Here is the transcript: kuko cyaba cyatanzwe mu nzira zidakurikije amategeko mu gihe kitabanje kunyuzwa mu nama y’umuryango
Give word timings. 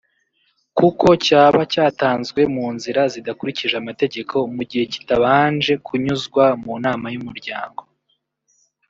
kuko 0.77 1.07
cyaba 1.25 1.61
cyatanzwe 1.73 2.41
mu 2.55 2.65
nzira 2.75 3.01
zidakurikije 3.13 3.75
amategeko 3.81 4.35
mu 4.55 4.61
gihe 4.69 4.83
kitabanje 4.93 5.73
kunyuzwa 5.85 6.45
mu 6.63 6.73
nama 6.85 7.07
y’umuryango 7.13 7.81